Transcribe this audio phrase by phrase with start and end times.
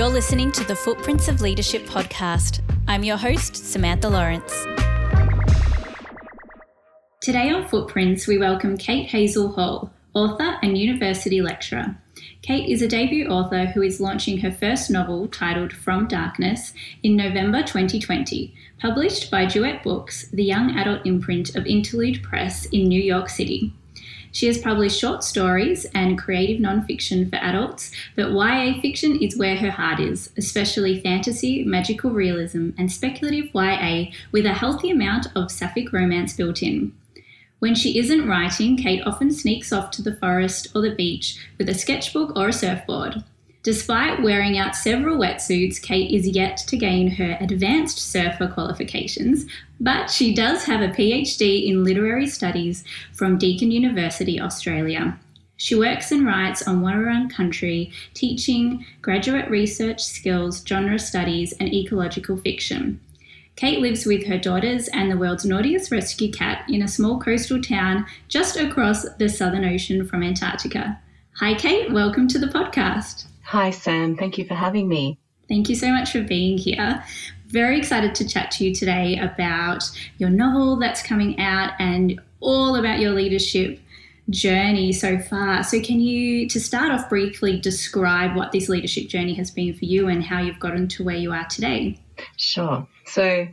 [0.00, 2.62] You're listening to the Footprints of Leadership podcast.
[2.88, 4.50] I'm your host, Samantha Lawrence.
[7.20, 11.98] Today on Footprints, we welcome Kate Hazel Hall, author and university lecturer.
[12.40, 16.72] Kate is a debut author who is launching her first novel titled From Darkness
[17.02, 22.88] in November 2020, published by Duet Books, the young adult imprint of Interlude Press in
[22.88, 23.74] New York City.
[24.32, 29.56] She has published short stories and creative nonfiction for adults, but YA fiction is where
[29.56, 35.50] her heart is, especially fantasy, magical realism, and speculative YA with a healthy amount of
[35.50, 36.92] sapphic romance built in.
[37.58, 41.68] When she isn't writing, Kate often sneaks off to the forest or the beach with
[41.68, 43.22] a sketchbook or a surfboard.
[43.62, 49.44] Despite wearing out several wetsuits, Kate is yet to gain her advanced surfer qualifications,
[49.78, 55.18] but she does have a PhD in literary studies from Deakin University, Australia.
[55.58, 62.38] She works and writes on Wadawurrung Country, teaching graduate research skills, genre studies, and ecological
[62.38, 62.98] fiction.
[63.56, 67.60] Kate lives with her daughters and the world's naughtiest rescue cat in a small coastal
[67.60, 70.98] town just across the Southern Ocean from Antarctica.
[71.40, 71.92] Hi, Kate.
[71.92, 73.26] Welcome to the podcast.
[73.50, 74.16] Hi, Sam.
[74.16, 75.18] Thank you for having me.
[75.48, 77.02] Thank you so much for being here.
[77.48, 79.82] Very excited to chat to you today about
[80.18, 83.80] your novel that's coming out and all about your leadership
[84.28, 85.64] journey so far.
[85.64, 89.84] So, can you, to start off briefly, describe what this leadership journey has been for
[89.84, 91.98] you and how you've gotten to where you are today?
[92.36, 92.86] Sure.
[93.06, 93.48] So,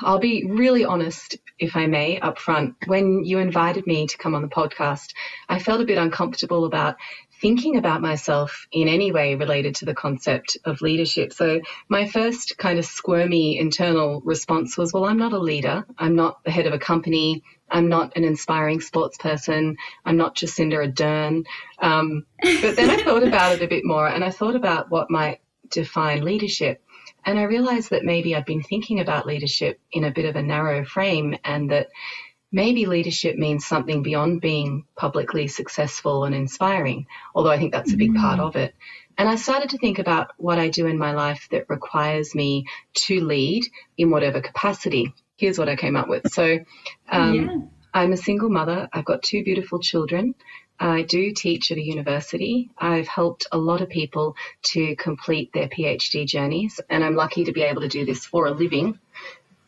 [0.00, 2.74] I'll be really honest, if I may, up front.
[2.86, 5.14] When you invited me to come on the podcast,
[5.48, 6.96] I felt a bit uncomfortable about
[7.40, 11.32] thinking about myself in any way related to the concept of leadership.
[11.32, 15.86] So my first kind of squirmy internal response was, well, I'm not a leader.
[15.96, 17.42] I'm not the head of a company.
[17.70, 19.76] I'm not an inspiring sports person.
[20.04, 21.44] I'm not Jacinda Ardern.
[21.78, 25.10] Um, but then I thought about it a bit more and I thought about what
[25.10, 26.82] might define leadership.
[27.24, 30.42] And I realized that maybe I'd been thinking about leadership in a bit of a
[30.42, 31.88] narrow frame and that
[32.52, 37.96] maybe leadership means something beyond being publicly successful and inspiring, although I think that's a
[37.96, 38.20] big mm.
[38.20, 38.74] part of it.
[39.16, 42.66] And I started to think about what I do in my life that requires me
[42.94, 43.64] to lead
[43.98, 45.14] in whatever capacity.
[45.36, 46.32] Here's what I came up with.
[46.32, 46.58] So,
[47.08, 47.56] um, yeah.
[47.92, 48.88] I'm a single mother.
[48.92, 50.34] I've got two beautiful children.
[50.80, 52.70] I do teach at a university.
[52.78, 54.34] I've helped a lot of people
[54.72, 58.46] to complete their PhD journeys, and I'm lucky to be able to do this for
[58.46, 58.98] a living.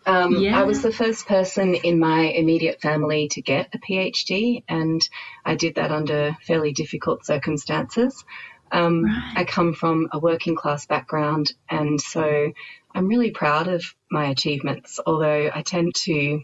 [0.07, 0.59] Um, yeah.
[0.59, 5.07] I was the first person in my immediate family to get a PhD, and
[5.45, 8.25] I did that under fairly difficult circumstances.
[8.73, 9.35] Um, right.
[9.37, 12.53] I come from a working class background, and so
[12.95, 16.41] I'm really proud of my achievements, although I tend to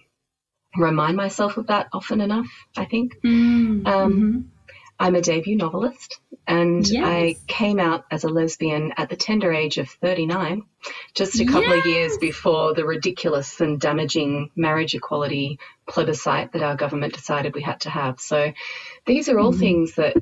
[0.76, 3.16] remind myself of that often enough, I think.
[3.24, 4.40] Mm, um, mm-hmm.
[5.00, 7.04] I'm a debut novelist and yes.
[7.04, 10.62] I came out as a lesbian at the tender age of 39,
[11.14, 11.78] just a couple yes.
[11.78, 17.62] of years before the ridiculous and damaging marriage equality plebiscite that our government decided we
[17.62, 18.18] had to have.
[18.18, 18.52] So
[19.06, 20.16] these are all mm things that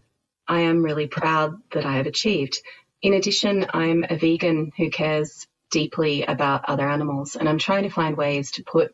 [0.49, 2.59] I am really proud that I have achieved.
[3.03, 7.91] In addition, I'm a vegan who cares deeply about other animals and I'm trying to
[7.91, 8.93] find ways to put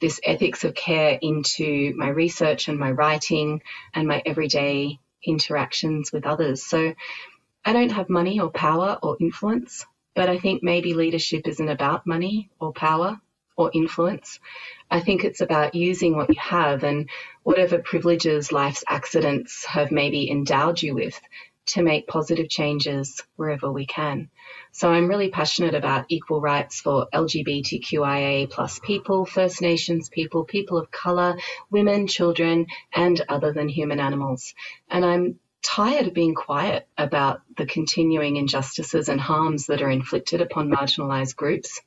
[0.00, 3.62] this ethics of care into my research and my writing
[3.94, 6.62] and my everyday interactions with others.
[6.62, 6.94] So
[7.64, 12.06] I don't have money or power or influence, but I think maybe leadership isn't about
[12.06, 13.20] money or power
[13.56, 14.38] or influence.
[14.90, 17.08] I think it's about using what you have and
[17.42, 21.20] whatever privileges life's accidents have maybe endowed you with
[21.70, 24.30] to make positive changes wherever we can.
[24.72, 30.78] So I'm really passionate about equal rights for LGBTQIA plus people, First Nations people, people
[30.78, 31.36] of color,
[31.70, 34.54] women, children, and other than human animals.
[34.88, 40.40] And I'm tired of being quiet about the continuing injustices and harms that are inflicted
[40.40, 41.80] upon marginalized groups.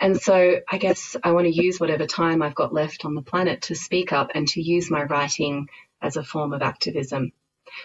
[0.00, 3.22] And so I guess I want to use whatever time I've got left on the
[3.22, 5.68] planet to speak up and to use my writing
[6.00, 7.32] as a form of activism.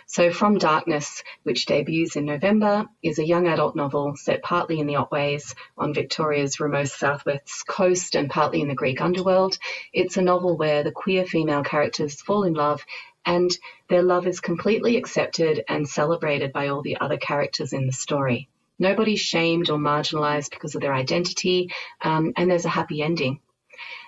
[0.05, 4.87] So From Darkness, which debuts in November, is a young adult novel set partly in
[4.87, 9.57] the Otways on Victoria's remote southwest coast and partly in the Greek underworld.
[9.91, 12.85] It's a novel where the queer female characters fall in love
[13.25, 13.51] and
[13.87, 18.49] their love is completely accepted and celebrated by all the other characters in the story.
[18.79, 21.71] Nobody's shamed or marginalized because of their identity,
[22.01, 23.39] um, and there's a happy ending.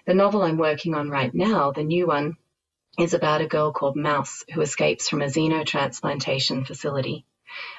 [0.06, 2.38] The novel I'm working on right now, the new one,
[2.98, 7.26] is about a girl called Mouse who escapes from a xenotransplantation facility.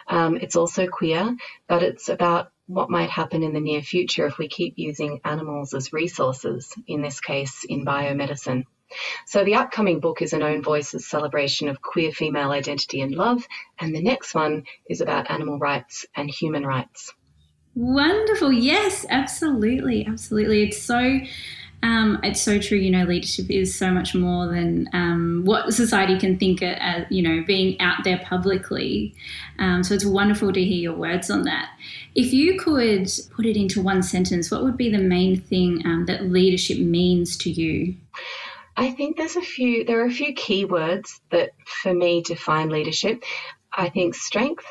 [0.09, 1.37] Um, it's also queer,
[1.69, 5.75] but it's about what might happen in the near future if we keep using animals
[5.75, 8.65] as resources, in this case, in biomedicine.
[9.27, 13.47] So the upcoming book is an Own Voices celebration of queer female identity and love,
[13.79, 17.13] and the next one is about animal rights and human rights.
[17.75, 18.53] Wonderful.
[18.53, 20.07] Yes, absolutely.
[20.07, 20.63] Absolutely.
[20.63, 21.21] It's so
[21.83, 22.79] um, it's so true.
[22.79, 27.07] You know, leadership is so much more than um, what society can think it as,
[27.11, 29.15] you know, being out there publicly.
[29.59, 31.71] Um, so it's wonderful to hear your words on that.
[32.15, 36.07] If you could put it into one sentence, what would be the main thing um,
[36.07, 37.95] that leadership means to you?
[38.77, 42.69] I think there's a few, there are a few key words that for me define
[42.69, 43.23] leadership.
[43.73, 44.67] I think strength,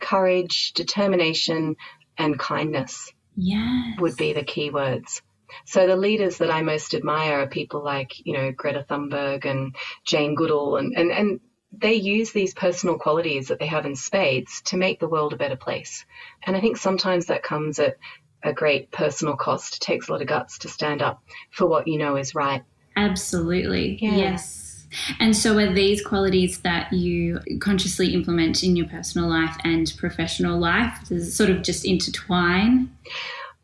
[0.00, 1.76] courage, determination,
[2.16, 3.98] and kindness yes.
[4.00, 5.22] would be the key words.
[5.64, 9.74] So the leaders that I most admire are people like, you know, Greta Thunberg and
[10.04, 11.40] Jane Goodall and, and, and
[11.72, 15.36] they use these personal qualities that they have in spades to make the world a
[15.36, 16.04] better place.
[16.46, 17.96] And I think sometimes that comes at
[18.42, 19.76] a great personal cost.
[19.76, 22.62] It takes a lot of guts to stand up for what you know is right.
[22.96, 23.98] Absolutely.
[24.00, 24.16] Yeah.
[24.16, 24.86] Yes.
[25.20, 30.58] And so, are these qualities that you consciously implement in your personal life and professional
[30.58, 30.98] life?
[31.08, 32.96] Does it sort of just intertwine?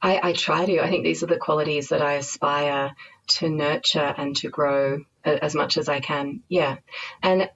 [0.04, 0.80] I, I try to.
[0.80, 2.94] I think these are the qualities that I aspire
[3.38, 6.42] to nurture and to grow as much as I can.
[6.46, 6.76] Yeah.
[7.22, 7.48] And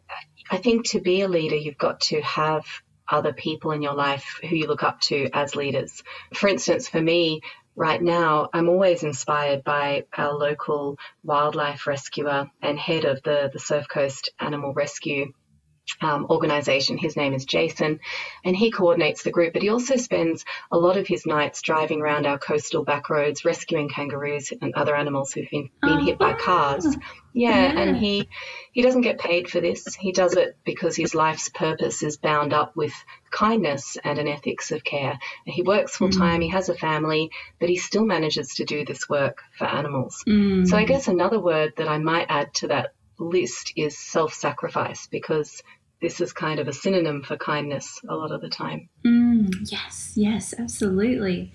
[0.50, 2.65] I think to be a leader, you've got to have
[3.06, 6.03] other people in your life who you look up to as leaders.
[6.33, 7.43] For instance, for me,
[7.77, 13.59] right now, I'm always inspired by our local wildlife rescuer and head of the, the
[13.59, 15.35] Surf Coast Animal Rescue
[16.00, 16.99] um, organization.
[16.99, 18.00] His name is Jason,
[18.44, 22.00] and he coordinates the group, but he also spends a lot of his nights driving
[22.00, 26.19] around our coastal back roads, rescuing kangaroos and other animals who've been, been oh, hit
[26.19, 26.87] by cars.
[27.35, 28.29] Yeah, yeah, and he
[28.73, 29.94] he doesn't get paid for this.
[29.94, 32.93] He does it because his life's purpose is bound up with
[33.31, 35.19] kindness and an ethics of care.
[35.44, 36.44] He works full time, mm.
[36.44, 37.31] he has a family,
[37.61, 40.25] but he still manages to do this work for animals.
[40.26, 40.67] Mm.
[40.67, 45.06] So I guess another word that I might add to that list is self sacrifice
[45.06, 45.62] because
[46.00, 48.89] this is kind of a synonym for kindness a lot of the time.
[49.05, 51.53] Mm, yes, yes, absolutely.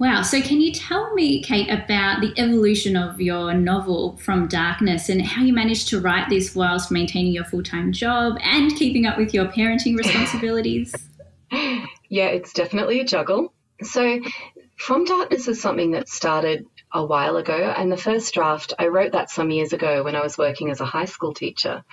[0.00, 0.22] Wow.
[0.22, 5.20] So, can you tell me, Kate, about the evolution of your novel From Darkness and
[5.20, 9.18] how you managed to write this whilst maintaining your full time job and keeping up
[9.18, 10.94] with your parenting responsibilities?
[12.08, 13.52] yeah, it's definitely a juggle.
[13.82, 14.20] So,
[14.78, 19.12] From Darkness is something that started a while ago, and the first draft I wrote
[19.12, 21.84] that some years ago when I was working as a high school teacher.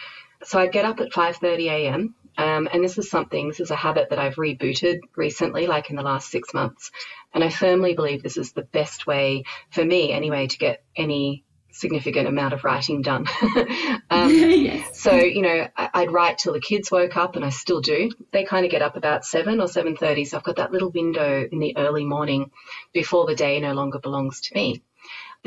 [0.43, 2.15] So I'd get up at 5:30 a.m.
[2.37, 5.95] Um, and this is something, this is a habit that I've rebooted recently, like in
[5.95, 6.91] the last six months.
[7.33, 11.43] And I firmly believe this is the best way, for me anyway, to get any
[11.71, 13.25] significant amount of writing done.
[14.09, 14.99] um, yes.
[14.99, 18.11] So, you know, I'd write till the kids woke up, and I still do.
[18.31, 21.47] They kind of get up about 7 or 7.30, so I've got that little window
[21.51, 22.51] in the early morning
[22.93, 24.83] before the day no longer belongs to me.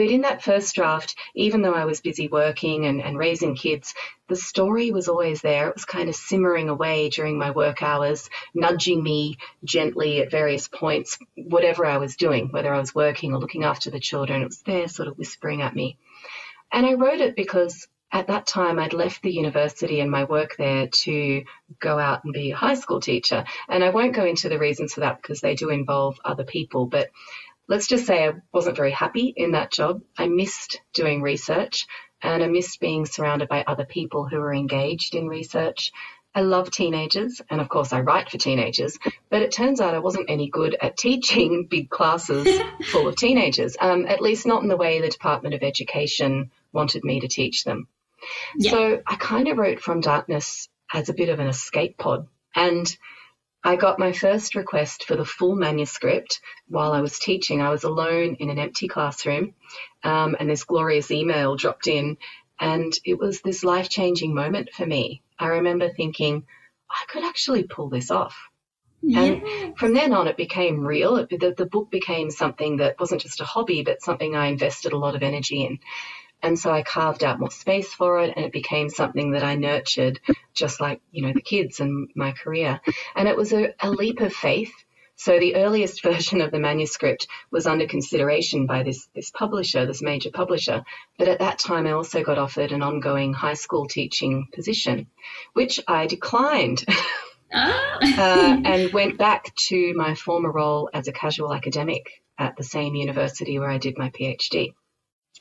[0.00, 3.92] But in that first draft, even though I was busy working and, and raising kids,
[4.28, 5.68] the story was always there.
[5.68, 10.68] It was kind of simmering away during my work hours, nudging me gently at various
[10.68, 14.40] points, whatever I was doing, whether I was working or looking after the children.
[14.40, 15.98] It was there sort of whispering at me.
[16.72, 20.56] And I wrote it because at that time I'd left the university and my work
[20.56, 21.44] there to
[21.78, 23.44] go out and be a high school teacher.
[23.68, 26.86] And I won't go into the reasons for that because they do involve other people.
[26.86, 27.10] But
[27.70, 30.02] let's just say I wasn't very happy in that job.
[30.18, 31.86] I missed doing research
[32.20, 35.92] and I missed being surrounded by other people who were engaged in research.
[36.34, 38.98] I love teenagers, and of course, I write for teenagers,
[39.30, 42.46] but it turns out I wasn't any good at teaching big classes
[42.84, 47.02] full of teenagers, um, at least not in the way the Department of Education wanted
[47.04, 47.88] me to teach them.
[48.56, 48.70] Yeah.
[48.70, 52.28] So I kind of wrote From Darkness as a bit of an escape pod.
[52.54, 52.96] And
[53.62, 57.60] I got my first request for the full manuscript while I was teaching.
[57.60, 59.54] I was alone in an empty classroom,
[60.02, 62.16] um, and this glorious email dropped in,
[62.58, 65.22] and it was this life changing moment for me.
[65.38, 66.46] I remember thinking,
[66.90, 68.36] I could actually pull this off.
[69.02, 69.42] Yes.
[69.42, 71.16] And from then on, it became real.
[71.16, 74.92] It, the, the book became something that wasn't just a hobby, but something I invested
[74.92, 75.78] a lot of energy in.
[76.42, 79.56] And so I carved out more space for it and it became something that I
[79.56, 80.20] nurtured
[80.54, 82.80] just like, you know, the kids and my career.
[83.14, 84.72] And it was a, a leap of faith.
[85.16, 90.00] So the earliest version of the manuscript was under consideration by this, this publisher, this
[90.02, 90.82] major publisher.
[91.18, 95.08] But at that time, I also got offered an ongoing high school teaching position,
[95.52, 96.84] which I declined.
[97.52, 97.98] Ah.
[98.00, 102.94] uh, and went back to my former role as a casual academic at the same
[102.94, 104.72] university where I did my PhD.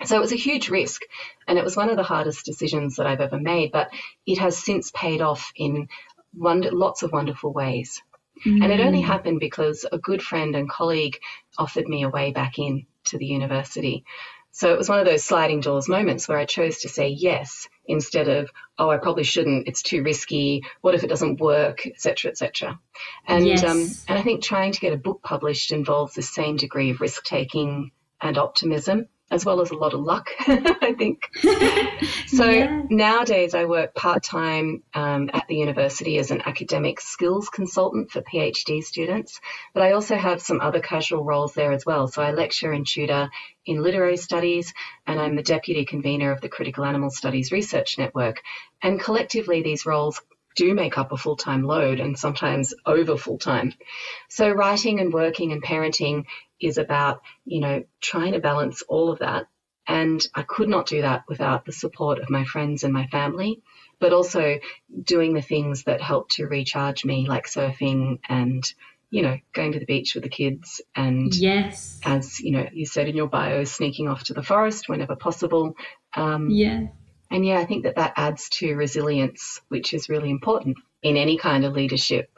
[0.06, 1.02] So it was a huge risk,
[1.48, 3.90] and it was one of the hardest decisions that I've ever made, but
[4.26, 5.90] it has since paid off in
[6.34, 8.02] wonder, lots of wonderful ways.
[8.46, 8.64] Mm.
[8.64, 9.06] And it only mm.
[9.06, 11.20] happened because a good friend and colleague
[11.58, 14.06] offered me a way back in to the university.
[14.52, 17.68] So it was one of those sliding doors moments where I chose to say yes,
[17.86, 22.32] instead of, oh, I probably shouldn't, it's too risky, what if it doesn't work, etc.,
[22.32, 22.80] etc.
[23.28, 23.64] And, yes.
[23.64, 27.02] um, and I think trying to get a book published involves the same degree of
[27.02, 27.92] risk taking
[28.22, 31.30] and optimism as well as a lot of luck, I think.
[32.28, 32.82] so yeah.
[32.90, 38.22] nowadays, I work part time um, at the university as an academic skills consultant for
[38.22, 39.40] PhD students,
[39.74, 42.08] but I also have some other casual roles there as well.
[42.08, 43.30] So I lecture and tutor
[43.66, 44.74] in literary studies,
[45.06, 48.42] and I'm the deputy convener of the Critical Animal Studies Research Network.
[48.82, 50.22] And collectively, these roles
[50.56, 53.74] do make up a full time load and sometimes over full time.
[54.28, 56.26] So, writing and working and parenting
[56.62, 59.48] is about, you know, trying to balance all of that.
[59.88, 63.62] And I could not do that without the support of my friends and my family,
[64.00, 64.60] but also
[65.04, 68.64] doing the things that help to recharge me, like surfing and,
[69.10, 70.82] you know, going to the beach with the kids.
[70.96, 74.88] And yes, as you know, you said in your bio, sneaking off to the forest
[74.88, 75.76] whenever possible.
[76.16, 76.88] Um, yeah.
[77.32, 81.38] And yeah, I think that that adds to resilience, which is really important in any
[81.38, 82.30] kind of leadership.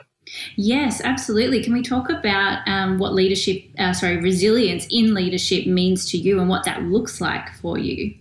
[0.56, 1.64] Yes, absolutely.
[1.64, 6.40] Can we talk about um, what leadership, uh, sorry, resilience in leadership means to you
[6.40, 8.16] and what that looks like for you?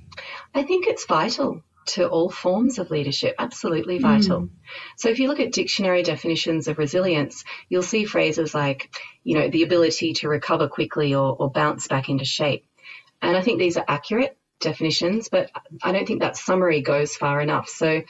[0.54, 4.42] I think it's vital to all forms of leadership, absolutely vital.
[4.42, 4.50] Mm.
[4.96, 9.48] So if you look at dictionary definitions of resilience, you'll see phrases like, you know,
[9.48, 12.66] the ability to recover quickly or, or bounce back into shape.
[13.22, 15.50] And I think these are accurate definitions, but
[15.82, 17.68] I don't think that summary goes far enough.
[17.68, 18.02] So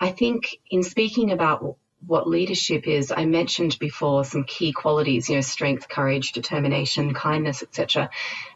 [0.00, 5.36] I think in speaking about what leadership is, I mentioned before some key qualities, you
[5.36, 8.10] know, strength, courage, determination, kindness, etc.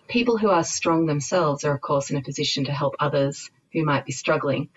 [0.09, 3.85] People who are strong themselves are, of course, in a position to help others who
[3.85, 4.69] might be struggling.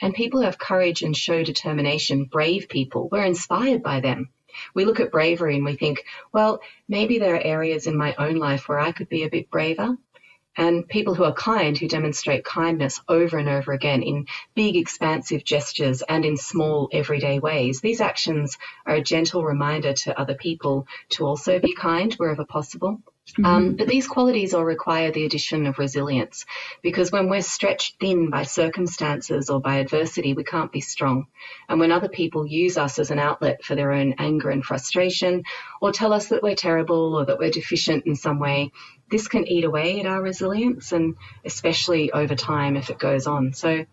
[0.00, 4.28] And people who have courage and show determination, brave people, we're inspired by them.
[4.74, 8.36] We look at bravery and we think, well, maybe there are areas in my own
[8.36, 9.96] life where I could be a bit braver
[10.56, 15.44] and people who are kind, who demonstrate kindness over and over again in big, expansive
[15.44, 17.80] gestures and in small, everyday ways.
[17.80, 23.00] These actions are a gentle reminder to other people to also be kind wherever possible.
[23.30, 23.44] Mm-hmm.
[23.44, 26.44] Um, but these qualities all require the addition of resilience
[26.82, 31.26] because when we're stretched thin by circumstances or by adversity, we can't be strong.
[31.68, 35.44] And when other people use us as an outlet for their own anger and frustration
[35.80, 38.72] or tell us that we're terrible or that we're deficient in some way,
[39.10, 43.54] this can eat away at our resilience and especially over time if it goes on.
[43.54, 43.86] So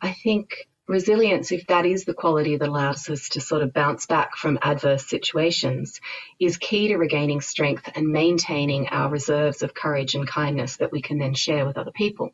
[0.00, 4.06] I think resilience, if that is the quality that allows us to sort of bounce
[4.06, 6.00] back from adverse situations,
[6.40, 11.02] is key to regaining strength and maintaining our reserves of courage and kindness that we
[11.02, 12.32] can then share with other people.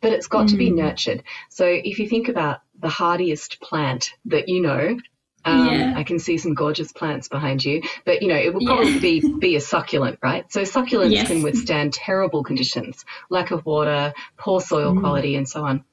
[0.00, 0.50] But it's got mm.
[0.50, 0.76] to be mm.
[0.76, 1.24] nurtured.
[1.48, 4.98] So if you think about the hardiest plant that you know,
[5.46, 5.94] um, yeah.
[5.96, 9.00] I can see some gorgeous plants behind you, but you know it will probably yeah.
[9.00, 10.50] be be a succulent, right?
[10.50, 11.28] So succulents yes.
[11.28, 15.00] can withstand terrible conditions, lack of water, poor soil mm.
[15.00, 15.84] quality, and so on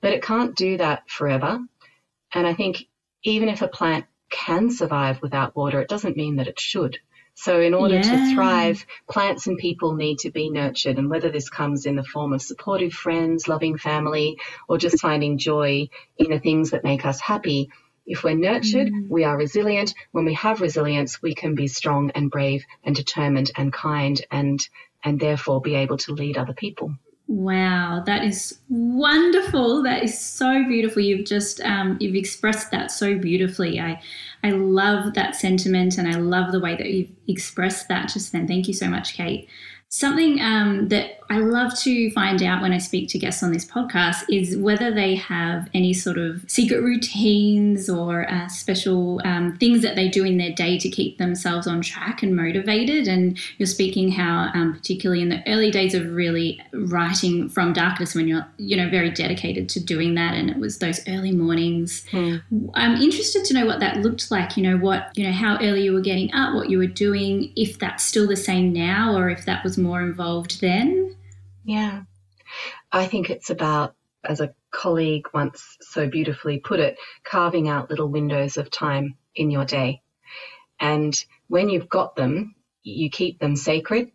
[0.00, 1.60] but it can't do that forever.
[2.32, 2.86] And I think
[3.22, 6.98] even if a plant can survive without water, it doesn't mean that it should.
[7.34, 8.02] So, in order yeah.
[8.02, 10.98] to thrive, plants and people need to be nurtured.
[10.98, 14.36] And whether this comes in the form of supportive friends, loving family,
[14.68, 15.88] or just finding joy
[16.18, 17.70] in the things that make us happy,
[18.04, 19.08] if we're nurtured, mm.
[19.08, 19.94] we are resilient.
[20.10, 24.60] When we have resilience, we can be strong and brave and determined and kind and,
[25.04, 26.94] and therefore be able to lead other people.
[27.30, 29.84] Wow, that is wonderful.
[29.84, 31.00] That is so beautiful.
[31.00, 33.78] You've just um, you've expressed that so beautifully.
[33.78, 34.02] I
[34.42, 38.48] I love that sentiment, and I love the way that you've expressed that just then.
[38.48, 39.48] Thank you so much, Kate.
[39.90, 43.64] Something um, that I love to find out when I speak to guests on this
[43.64, 49.82] podcast is whether they have any sort of secret routines or uh, special um, things
[49.82, 53.06] that they do in their day to keep themselves on track and motivated.
[53.06, 58.12] And you're speaking how, um, particularly in the early days of really writing from darkness,
[58.12, 62.04] when you're you know very dedicated to doing that, and it was those early mornings.
[62.10, 62.38] Hmm.
[62.74, 64.56] I'm interested to know what that looked like.
[64.56, 67.52] You know what you know how early you were getting up, what you were doing,
[67.54, 71.14] if that's still the same now, or if that was more involved then.
[71.70, 72.02] Yeah.
[72.90, 78.08] I think it's about, as a colleague once so beautifully put it, carving out little
[78.08, 80.02] windows of time in your day.
[80.80, 84.10] And when you've got them, you keep them sacred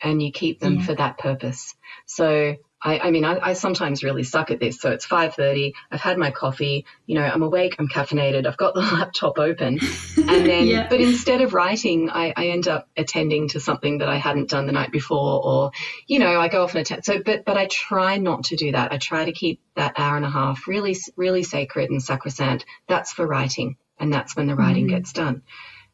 [0.00, 0.86] and you keep them yeah.
[0.86, 1.74] for that purpose.
[2.06, 4.80] So I, I mean, I, I, sometimes really suck at this.
[4.80, 5.74] So it's 5:30.
[5.90, 6.86] I've had my coffee.
[7.06, 7.76] You know, I'm awake.
[7.78, 8.46] I'm caffeinated.
[8.46, 9.78] I've got the laptop open,
[10.16, 10.88] and then, yeah.
[10.88, 14.66] but instead of writing, I, I, end up attending to something that I hadn't done
[14.66, 15.70] the night before, or,
[16.06, 17.04] you know, I go off and attend.
[17.04, 18.92] So, but but I try not to do that.
[18.92, 22.64] I try to keep that hour and a half really really sacred and sacrosanct.
[22.88, 24.96] That's for writing, and that's when the writing mm-hmm.
[24.96, 25.42] gets done.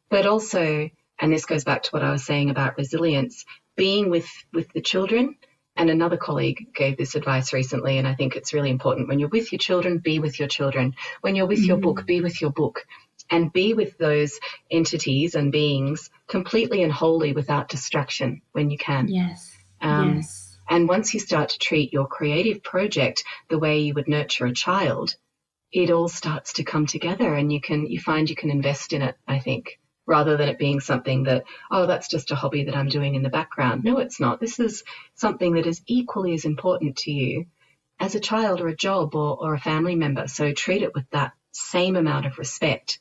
[0.08, 0.88] But also,
[1.18, 4.80] and this goes back to what I was saying about resilience, being with with the
[4.80, 5.36] children
[5.76, 9.09] And another colleague gave this advice recently, and I think it's really important.
[9.09, 10.95] When you're with your children, be with your children.
[11.21, 11.66] When you're with mm.
[11.66, 12.87] your book, be with your book.
[13.28, 14.38] And be with those
[14.71, 19.09] entities and beings completely and wholly without distraction when you can.
[19.09, 19.52] Yes.
[19.80, 20.56] Um, yes.
[20.68, 24.52] And once you start to treat your creative project the way you would nurture a
[24.52, 25.16] child,
[25.73, 29.02] it all starts to come together and you can you find you can invest in
[29.02, 32.76] it, I think rather than it being something that, oh, that's just a hobby that
[32.76, 33.84] I'm doing in the background.
[33.84, 34.40] No, it's not.
[34.40, 34.84] This is
[35.14, 37.46] something that is equally as important to you
[37.98, 40.28] as a child or a job or, or a family member.
[40.28, 42.98] So treat it with that same amount of respect.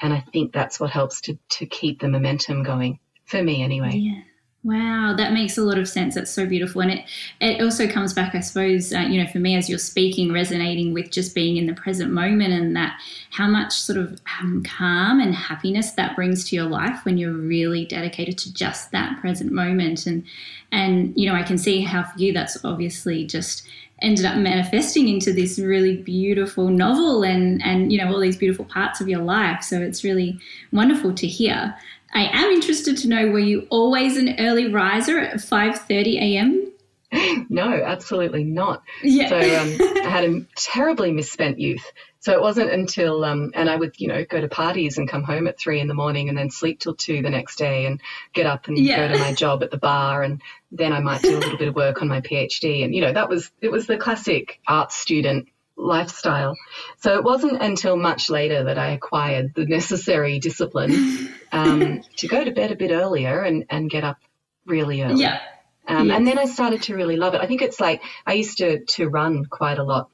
[0.00, 3.96] And I think that's what helps to, to keep the momentum going, for me anyway.
[3.96, 4.22] Yeah.
[4.64, 6.14] Wow, that makes a lot of sense.
[6.14, 7.04] That's so beautiful, and it
[7.38, 10.94] it also comes back, I suppose, uh, you know, for me as you're speaking, resonating
[10.94, 12.98] with just being in the present moment, and that
[13.30, 17.34] how much sort of um, calm and happiness that brings to your life when you're
[17.34, 20.24] really dedicated to just that present moment, and
[20.72, 23.68] and you know, I can see how for you that's obviously just
[24.00, 28.64] ended up manifesting into this really beautiful novel and and you know all these beautiful
[28.64, 29.62] parts of your life.
[29.62, 30.40] So it's really
[30.72, 31.76] wonderful to hear
[32.14, 36.70] I am interested to know were you always an early riser at 5:30 a.m.?
[37.48, 38.82] No, absolutely not.
[39.02, 39.28] Yeah.
[39.28, 41.92] So um, I had a terribly misspent youth.
[42.18, 45.22] So it wasn't until, um, and I would, you know, go to parties and come
[45.22, 48.00] home at three in the morning and then sleep till two the next day and
[48.32, 48.96] get up and yeah.
[48.96, 50.22] go to my job at the bar.
[50.22, 50.40] And
[50.72, 52.82] then I might do a little bit of work on my PhD.
[52.82, 56.56] And, you know, that was, it was the classic art student lifestyle.
[56.98, 62.42] So it wasn't until much later that I acquired the necessary discipline um, to go
[62.42, 64.18] to bed a bit earlier and, and get up
[64.66, 65.22] really early.
[65.22, 65.40] Yeah.
[65.86, 66.16] Um, yes.
[66.16, 67.40] And then I started to really love it.
[67.40, 70.10] I think it's like I used to to run quite a lot.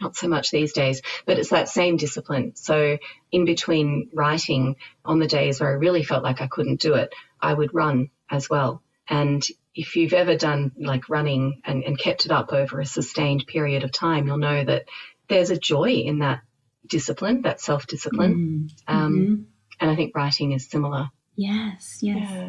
[0.00, 2.52] Not so much these days, but it's that same discipline.
[2.54, 2.98] So,
[3.32, 7.12] in between writing on the days where I really felt like I couldn't do it,
[7.40, 8.82] I would run as well.
[9.08, 13.46] And if you've ever done like running and, and kept it up over a sustained
[13.46, 14.86] period of time, you'll know that
[15.28, 16.40] there's a joy in that
[16.86, 18.68] discipline, that self discipline.
[18.88, 18.96] Mm-hmm.
[18.96, 19.42] Um, mm-hmm.
[19.80, 21.10] and I think writing is similar.
[21.36, 22.28] Yes, yes.
[22.30, 22.48] Yeah.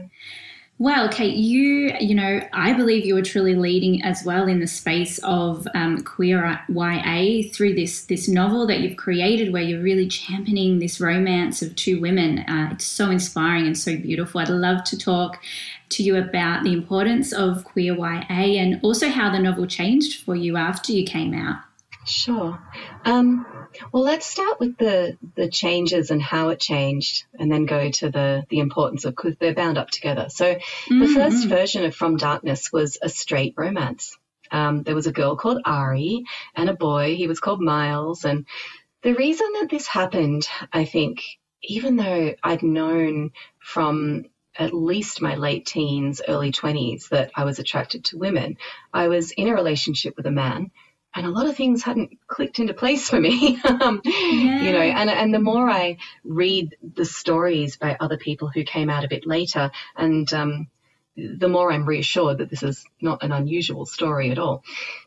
[0.81, 4.65] Well, Kate, you, you know, I believe you are truly leading as well in the
[4.65, 10.07] space of um, queer YA through this this novel that you've created, where you're really
[10.07, 12.39] championing this romance of two women.
[12.39, 14.41] Uh, it's so inspiring and so beautiful.
[14.41, 15.43] I'd love to talk
[15.89, 20.35] to you about the importance of queer YA and also how the novel changed for
[20.35, 21.57] you after you came out.
[22.05, 22.59] Sure.
[23.05, 23.45] Um,
[23.91, 28.09] well, let's start with the the changes and how it changed, and then go to
[28.09, 30.27] the the importance of because they're bound up together.
[30.29, 30.99] So, mm-hmm.
[30.99, 34.17] the first version of From Darkness was a straight romance.
[34.51, 36.23] Um, there was a girl called Ari
[36.55, 37.15] and a boy.
[37.15, 38.45] He was called Miles, and
[39.03, 41.21] the reason that this happened, I think,
[41.61, 44.25] even though I'd known from
[44.57, 48.57] at least my late teens, early 20s that I was attracted to women,
[48.93, 50.71] I was in a relationship with a man
[51.13, 53.59] and a lot of things hadn't clicked into place for me.
[53.65, 54.63] um, yeah.
[54.63, 58.89] You know, and and the more I read the stories by other people who came
[58.89, 60.67] out a bit later, and um,
[61.17, 64.63] the more I'm reassured that this is not an unusual story at all.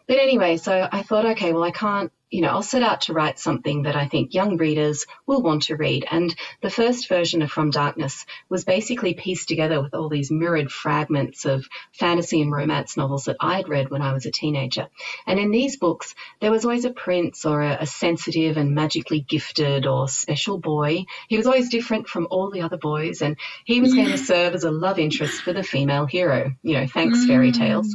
[0.07, 3.13] But anyway, so I thought, okay, well, I can't you know, I'll set out to
[3.13, 6.05] write something that I think young readers will want to read.
[6.11, 10.73] And the first version of From Darkness was basically pieced together with all these mirrored
[10.73, 14.89] fragments of fantasy and romance novels that I'd read when I was a teenager.
[15.29, 19.21] And in these books, there was always a prince or a, a sensitive and magically
[19.21, 21.05] gifted or special boy.
[21.29, 24.03] He was always different from all the other boys, and he was yeah.
[24.03, 26.51] going to serve as a love interest for the female hero.
[26.65, 27.29] You know, thanks mm.
[27.29, 27.95] fairy tales.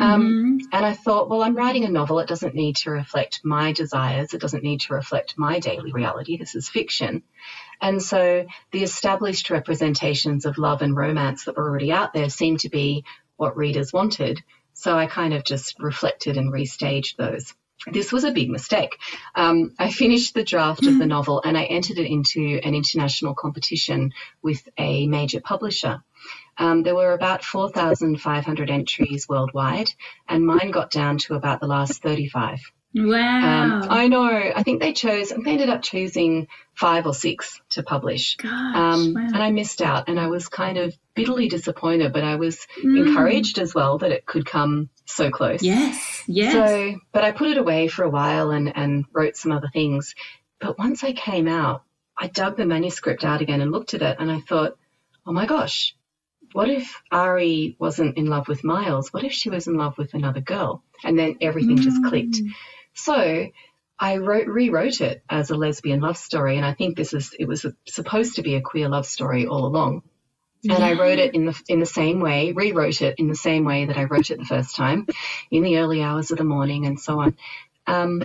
[0.00, 0.68] Um, mm-hmm.
[0.72, 2.18] and I thought, well, I'm writing a novel.
[2.18, 4.34] It doesn't need to reflect my desires.
[4.34, 6.36] It doesn't need to reflect my daily reality.
[6.36, 7.22] This is fiction.
[7.80, 12.60] And so the established representations of love and romance that were already out there seemed
[12.60, 13.04] to be
[13.36, 14.42] what readers wanted.
[14.74, 17.54] So I kind of just reflected and restaged those.
[17.86, 18.98] This was a big mistake.
[19.34, 21.08] Um, I finished the draft of the mm-hmm.
[21.08, 26.02] novel and I entered it into an international competition with a major publisher.
[26.58, 29.90] Um, there were about 4,500 entries worldwide,
[30.28, 32.60] and mine got down to about the last 35.
[32.94, 33.82] Wow.
[33.82, 34.24] Um, I know.
[34.24, 38.36] I think they chose, and they ended up choosing five or six to publish.
[38.36, 39.26] Gosh, um, wow.
[39.26, 43.06] And I missed out, and I was kind of bitterly disappointed, but I was mm.
[43.06, 45.62] encouraged as well that it could come so close.
[45.62, 46.52] Yes, yes.
[46.52, 50.14] So, but I put it away for a while and, and wrote some other things.
[50.58, 51.82] But once I came out,
[52.16, 54.76] I dug the manuscript out again and looked at it, and I thought,
[55.26, 55.94] oh my gosh,
[56.52, 59.12] what if Ari wasn't in love with Miles?
[59.12, 60.82] What if she was in love with another girl?
[61.04, 61.82] And then everything mm.
[61.82, 62.36] just clicked.
[62.36, 62.50] Mm.
[62.94, 63.48] So
[63.98, 67.46] I wrote, rewrote it as a lesbian love story, and I think this is it
[67.46, 70.02] was a, supposed to be a queer love story all along.
[70.64, 73.64] And I wrote it in the in the same way, rewrote it in the same
[73.64, 75.06] way that I wrote it the first time,
[75.50, 77.36] in the early hours of the morning and so on.
[77.86, 78.22] Um,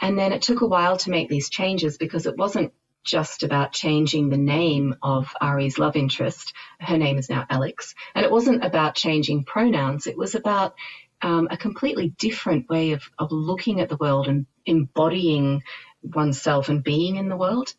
[0.00, 2.72] and then it took a while to make these changes because it wasn't
[3.04, 6.52] just about changing the name of Ari's love interest.
[6.78, 7.94] Her name is now Alex.
[8.14, 10.06] And it wasn't about changing pronouns.
[10.06, 10.74] It was about
[11.20, 15.62] um, a completely different way of, of looking at the world and embodying
[16.02, 17.74] oneself and being in the world.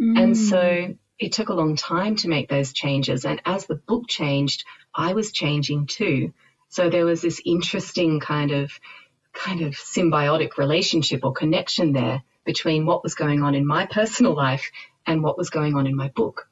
[0.00, 0.20] Mm.
[0.20, 3.24] And so it took a long time to make those changes.
[3.24, 6.32] And as the book changed, I was changing too.
[6.68, 8.72] So there was this interesting kind of
[9.32, 14.34] kind of symbiotic relationship or connection there between what was going on in my personal
[14.34, 14.70] life
[15.06, 16.48] and what was going on in my book.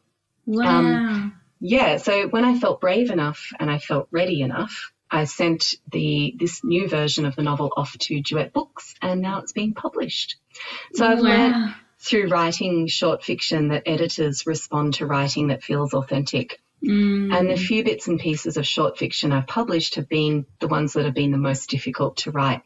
[0.46, 0.78] Wow.
[0.78, 5.74] Um, yeah, so when I felt brave enough and I felt ready enough, I sent
[5.90, 9.74] the this new version of the novel off to Duet Books, and now it's being
[9.74, 10.36] published.
[10.94, 11.24] So I've wow.
[11.24, 16.60] learned through writing short fiction that editors respond to writing that feels authentic.
[16.82, 17.32] Mm.
[17.32, 20.94] And the few bits and pieces of short fiction I've published have been the ones
[20.94, 22.62] that have been the most difficult to write.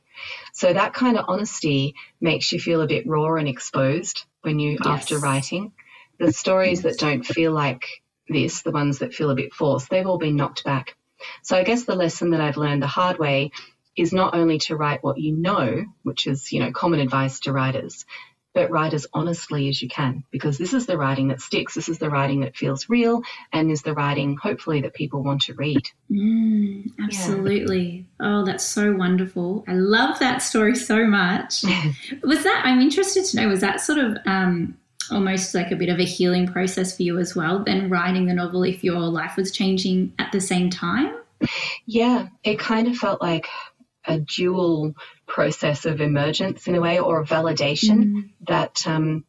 [0.52, 4.72] So that kind of honesty makes you feel a bit raw and exposed when you
[4.72, 4.86] yes.
[4.86, 5.72] after writing.
[6.18, 6.96] The stories yes.
[6.96, 7.84] that don't feel like
[8.28, 10.96] this, the ones that feel a bit forced, they've all been knocked back.
[11.42, 13.50] So I guess the lesson that I've learned the hard way
[13.96, 17.52] is not only to write what you know, which is, you know, common advice to
[17.52, 18.04] writers,
[18.56, 21.74] but write as honestly as you can because this is the writing that sticks.
[21.74, 23.20] This is the writing that feels real
[23.52, 25.82] and is the writing, hopefully, that people want to read.
[26.10, 28.06] Mm, absolutely.
[28.18, 28.26] Yeah.
[28.26, 29.62] Oh, that's so wonderful.
[29.68, 31.64] I love that story so much.
[32.22, 34.78] was that, I'm interested to know, was that sort of um,
[35.10, 38.32] almost like a bit of a healing process for you as well, then writing the
[38.32, 41.14] novel if your life was changing at the same time?
[41.84, 43.48] Yeah, it kind of felt like
[44.06, 44.94] a dual
[45.26, 48.20] process of emergence in a way or validation mm-hmm.
[48.46, 49.24] that um,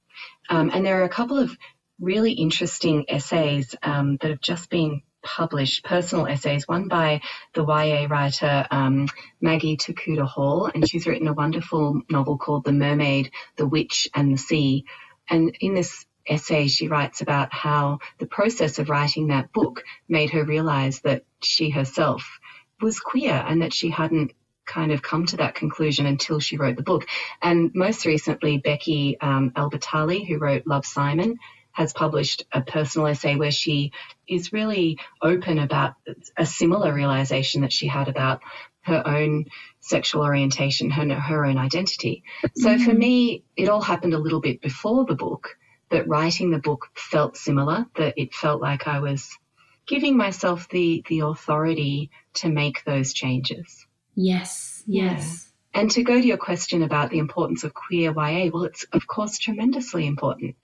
[0.49, 1.55] um, and there are a couple of
[1.99, 7.21] really interesting essays um, that have just been published, personal essays, one by
[7.53, 9.07] the YA writer um,
[9.41, 14.31] Maggie Tokuda Hall, and she's written a wonderful novel called The Mermaid, the Witch, and
[14.31, 14.85] the Sea.
[15.29, 20.29] And in this essay, she writes about how the process of writing that book made
[20.29, 22.39] her realize that she herself
[22.81, 24.33] was queer and that she hadn't
[24.67, 27.07] kind of come to that conclusion until she wrote the book.
[27.41, 31.37] And most recently, Becky um, Albertalli, who wrote Love Simon,
[31.71, 33.91] has published a personal essay where she
[34.27, 35.93] is really open about
[36.35, 38.41] a similar realization that she had about
[38.81, 39.45] her own
[39.79, 42.23] sexual orientation, her, her own identity.
[42.55, 42.83] So mm-hmm.
[42.83, 45.57] for me, it all happened a little bit before the book,
[45.89, 49.37] but writing the book felt similar, that it felt like I was
[49.85, 53.86] giving myself the, the authority to make those changes.
[54.17, 55.51] Yes, yes.
[55.73, 55.81] Yeah.
[55.81, 59.05] And to go to your question about the importance of queer YA, well, it's of
[59.05, 60.55] course tremendously important.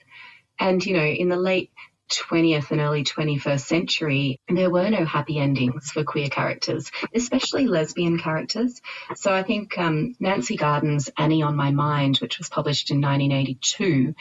[0.59, 1.71] And, you know, in the late
[2.11, 8.17] 20th and early 21st century, there were no happy endings for queer characters, especially lesbian
[8.17, 8.81] characters.
[9.15, 14.15] So I think um, Nancy Garden's Annie on My Mind, which was published in 1982,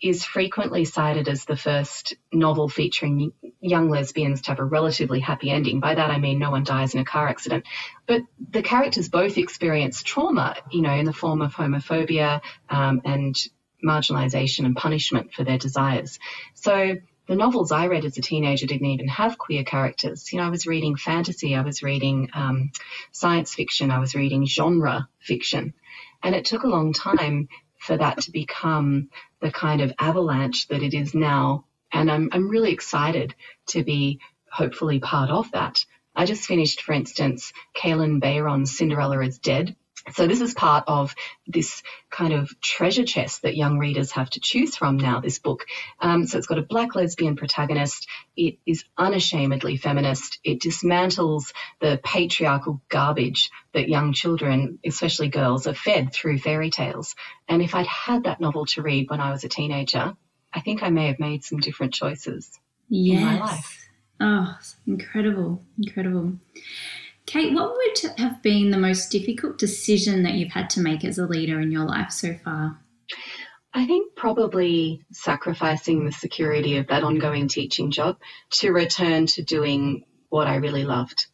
[0.00, 5.50] is frequently cited as the first novel featuring young lesbians to have a relatively happy
[5.50, 5.80] ending.
[5.80, 7.64] By that I mean no one dies in a car accident.
[8.06, 13.34] But the characters both experience trauma, you know, in the form of homophobia um, and
[13.82, 16.18] marginalization and punishment for their desires.
[16.54, 20.32] So the novels I read as a teenager didn't even have queer characters.
[20.32, 22.70] You know, I was reading fantasy, I was reading um,
[23.12, 25.74] science fiction, I was reading genre fiction.
[26.22, 27.48] And it took a long time
[27.86, 29.08] for that to become
[29.40, 31.64] the kind of avalanche that it is now.
[31.92, 33.34] And I'm, I'm really excited
[33.68, 34.20] to be
[34.50, 35.84] hopefully part of that.
[36.14, 39.76] I just finished, for instance, Kalynn Bayron's Cinderella is Dead,
[40.12, 41.14] so this is part of
[41.46, 45.66] this kind of treasure chest that young readers have to choose from now, this book.
[46.00, 48.06] Um, so it's got a black lesbian protagonist.
[48.36, 50.38] It is unashamedly feminist.
[50.44, 57.16] It dismantles the patriarchal garbage that young children, especially girls, are fed through fairy tales.
[57.48, 60.16] And if I'd had that novel to read when I was a teenager,
[60.52, 62.50] I think I may have made some different choices
[62.88, 63.18] yes.
[63.18, 63.88] in my life.
[64.18, 66.34] Oh, incredible, incredible.
[67.26, 71.18] Kate, what would have been the most difficult decision that you've had to make as
[71.18, 72.78] a leader in your life so far?
[73.74, 78.18] I think probably sacrificing the security of that ongoing teaching job
[78.52, 81.26] to return to doing what I really loved.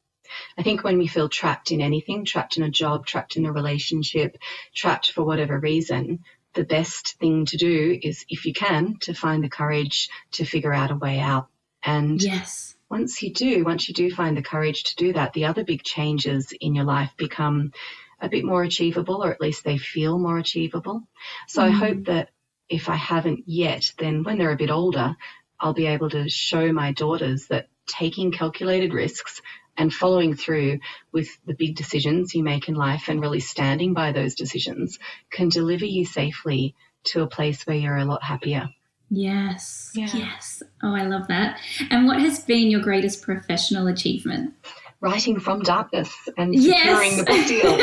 [0.56, 3.52] I think when we feel trapped in anything, trapped in a job, trapped in a
[3.52, 4.38] relationship,
[4.74, 6.20] trapped for whatever reason,
[6.54, 10.72] the best thing to do is, if you can, to find the courage to figure
[10.72, 11.48] out a way out.
[11.84, 15.46] And yes once you do, once you do find the courage to do that, the
[15.46, 17.72] other big changes in your life become
[18.20, 21.02] a bit more achievable, or at least they feel more achievable.
[21.48, 21.68] So mm.
[21.68, 22.28] I hope that
[22.68, 25.16] if I haven't yet, then when they're a bit older,
[25.58, 29.40] I'll be able to show my daughters that taking calculated risks
[29.78, 30.80] and following through
[31.12, 34.98] with the big decisions you make in life and really standing by those decisions
[35.30, 36.74] can deliver you safely
[37.04, 38.68] to a place where you're a lot happier.
[39.14, 39.90] Yes.
[39.94, 40.08] Yeah.
[40.14, 40.62] Yes.
[40.82, 41.60] Oh, I love that.
[41.90, 44.54] And what has been your greatest professional achievement?
[45.02, 47.18] Writing from darkness and securing yes.
[47.18, 47.74] the book deal.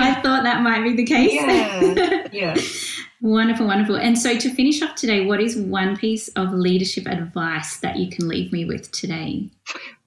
[0.00, 1.32] I thought that might be the case.
[1.32, 2.28] Yeah.
[2.30, 2.56] Yeah.
[3.20, 3.96] wonderful, wonderful.
[3.96, 8.10] And so to finish off today, what is one piece of leadership advice that you
[8.10, 9.50] can leave me with today?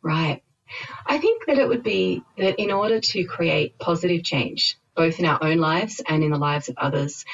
[0.01, 0.41] Right.
[1.05, 5.25] I think that it would be that in order to create positive change, both in
[5.25, 7.25] our own lives and in the lives of others,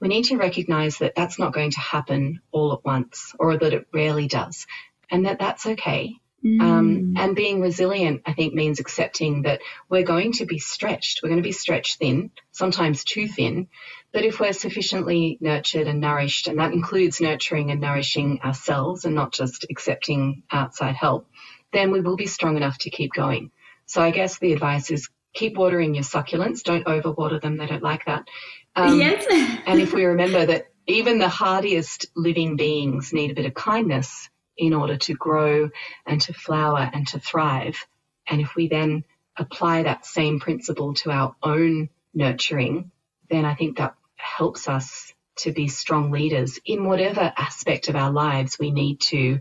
[0.00, 3.72] we need to recognize that that's not going to happen all at once or that
[3.72, 4.66] it rarely does
[5.10, 6.14] and that that's okay.
[6.44, 6.60] Mm.
[6.60, 11.20] Um, and being resilient, I think, means accepting that we're going to be stretched.
[11.22, 13.68] We're going to be stretched thin, sometimes too thin.
[14.12, 19.14] But if we're sufficiently nurtured and nourished, and that includes nurturing and nourishing ourselves and
[19.14, 21.28] not just accepting outside help,
[21.72, 23.50] then we will be strong enough to keep going.
[23.86, 26.62] So I guess the advice is keep watering your succulents.
[26.62, 27.56] Don't overwater them.
[27.56, 28.26] They don't like that.
[28.74, 29.24] Um, yes.
[29.66, 34.28] and if we remember that even the hardiest living beings need a bit of kindness
[34.56, 35.70] in order to grow
[36.06, 37.86] and to flower and to thrive.
[38.28, 39.04] And if we then
[39.36, 42.90] apply that same principle to our own nurturing,
[43.30, 48.10] then I think that helps us to be strong leaders in whatever aspect of our
[48.10, 49.40] lives we need to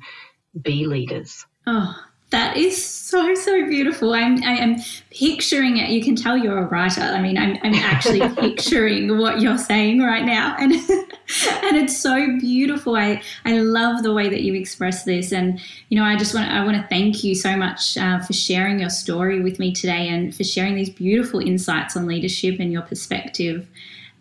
[0.60, 1.46] be leaders.
[1.66, 1.96] Oh,
[2.32, 4.14] that is so so beautiful.
[4.14, 4.78] I'm I am
[5.12, 5.90] picturing it.
[5.90, 7.02] You can tell you're a writer.
[7.02, 12.38] I mean, I'm I'm actually picturing what you're saying right now, and and it's so
[12.40, 12.96] beautiful.
[12.96, 16.52] I I love the way that you express this, and you know, I just want
[16.52, 20.08] I want to thank you so much uh, for sharing your story with me today,
[20.10, 23.68] and for sharing these beautiful insights on leadership and your perspective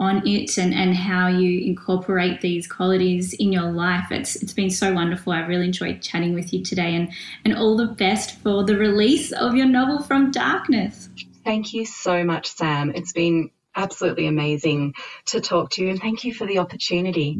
[0.00, 4.07] on it and, and how you incorporate these qualities in your life.
[4.11, 5.33] It's it's been so wonderful.
[5.33, 7.12] I've really enjoyed chatting with you today and,
[7.44, 11.09] and all the best for the release of your novel From Darkness.
[11.44, 12.92] Thank you so much, Sam.
[12.94, 14.94] It's been absolutely amazing
[15.26, 17.38] to talk to you and thank you for the opportunity.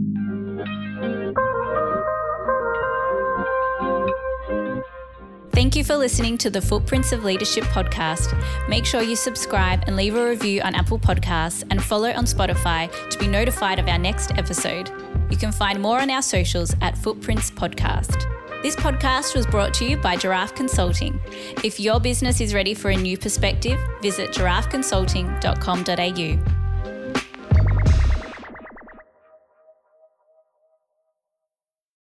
[5.64, 8.38] Thank you for listening to the Footprints of Leadership podcast.
[8.68, 12.90] Make sure you subscribe and leave a review on Apple Podcasts and follow on Spotify
[13.09, 14.90] to be notified of our next episode.
[15.31, 18.31] You can find more on our socials at Footprints Podcast.
[18.62, 21.18] This podcast was brought to you by Giraffe Consulting.
[21.64, 26.53] If your business is ready for a new perspective, visit giraffeconsulting.com.au.